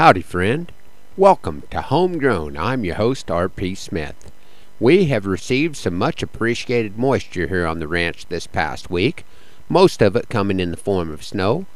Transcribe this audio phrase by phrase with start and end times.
[0.00, 0.72] Howdy, friend.
[1.14, 2.56] Welcome to Homegrown.
[2.56, 3.74] I'm your host, R.P.
[3.74, 4.32] Smith.
[4.78, 9.26] We have received some much appreciated moisture here on the ranch this past week,
[9.68, 11.66] most of it coming in the form of snow,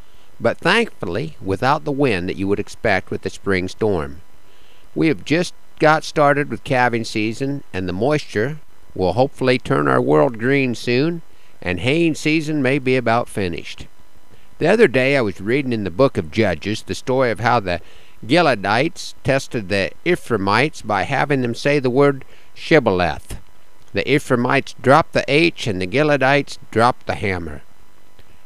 [0.40, 4.22] but thankfully without the wind that you would expect with a spring storm.
[4.94, 8.58] We have just got started with calving season, and the moisture
[8.94, 11.20] will hopefully turn our world green soon,
[11.60, 13.86] and haying season may be about finished.
[14.56, 17.60] The other day I was reading in the book of Judges the story of how
[17.60, 17.82] the
[18.26, 22.24] Gileadites tested the Ephraimites by having them say the word
[22.54, 23.36] Shibboleth.
[23.92, 27.62] The Ephraimites dropped the H and the Gileadites dropped the hammer.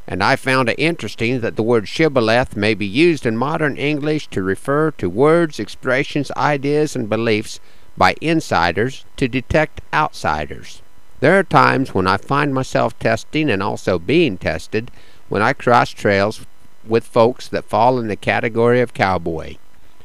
[0.08, 4.26] And I found it interesting that the word shibboleth may be used in modern English
[4.28, 7.60] to refer to words, expressions, ideas, and beliefs
[7.96, 10.82] by insiders to detect outsiders.
[11.20, 14.90] There are times when I find myself testing and also being tested
[15.28, 16.46] when I cross trails
[16.86, 19.56] with folks that fall in the category of cowboy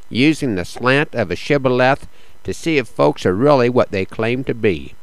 [0.10, 2.08] using the slant of a shibboleth
[2.44, 4.94] to see if folks are really what they claim to be.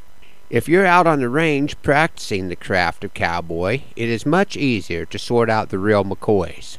[0.50, 5.04] If you're out on the range practicing the craft of cowboy, it is much easier
[5.06, 6.78] to sort out the real McCoys.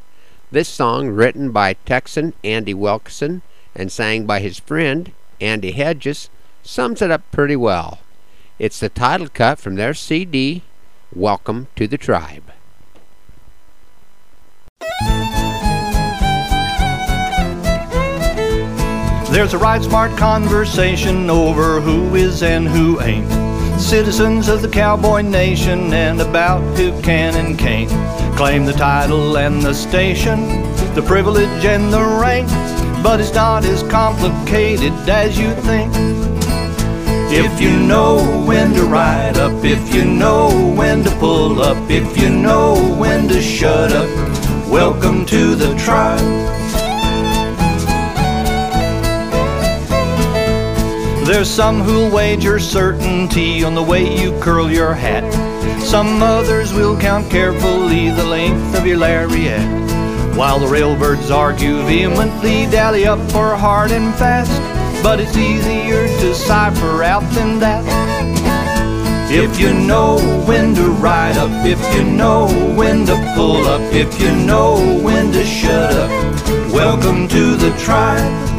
[0.52, 3.42] This song, written by Texan Andy Wilkinson
[3.74, 6.30] and sang by his friend Andy Hedges,
[6.64, 8.00] sums it up pretty well.
[8.60, 10.64] It's the title cut from their CD,
[11.16, 12.52] Welcome to the Tribe.
[19.32, 23.32] There's a right smart conversation over who is and who ain't.
[23.80, 27.90] Citizens of the cowboy nation and about who can and can't
[28.36, 30.42] claim the title and the station,
[30.96, 32.50] the privilege and the rank.
[33.02, 35.94] But it's not as complicated as you think.
[37.32, 42.18] If you know when to ride up, if you know when to pull up, if
[42.18, 44.10] you know when to shut up,
[44.70, 46.41] welcome to the tribe.
[51.32, 55.24] There's some who'll wager certainty on the way you curl your hat.
[55.82, 59.62] Some others will count carefully the length of your lariat.
[60.36, 64.52] While the railbirds argue vehemently, dally up for hard and fast.
[65.02, 67.86] But it's easier to cipher out than that.
[69.32, 74.20] If you know when to ride up, if you know when to pull up, if
[74.22, 76.10] you know when to shut up,
[76.74, 78.51] welcome to the tribe.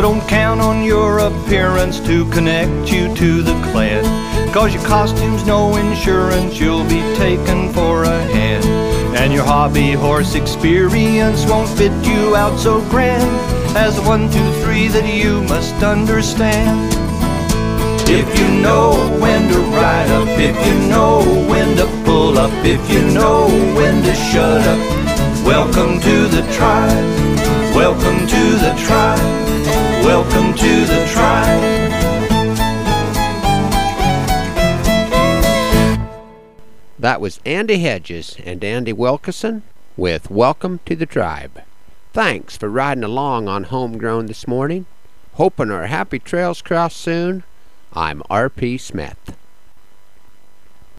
[0.00, 4.02] Don't count on your appearance to connect you to the clan.
[4.50, 8.64] Cause your costume's no insurance, you'll be taken for a hand.
[9.14, 13.30] And your hobby horse experience won't fit you out so grand
[13.76, 16.90] as the one, two, three that you must understand.
[18.08, 22.80] If you know when to ride up, if you know when to pull up, if
[22.90, 27.20] you know when to shut up, welcome to the tribe.
[27.76, 29.29] Welcome to the tribe.
[30.12, 31.62] Welcome to the tribe.
[36.98, 39.62] That was Andy Hedges and Andy Wilkinson
[39.96, 41.62] with Welcome to the Tribe.
[42.12, 44.86] Thanks for riding along on Homegrown this morning.
[45.34, 47.44] Hoping our happy trails cross soon.
[47.92, 48.78] I'm R.P.
[48.78, 49.36] Smith.